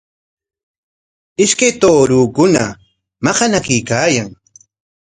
Ishkay 1.43 1.71
tuurukuna 1.81 2.65
maqanakuykaayan. 3.23 4.27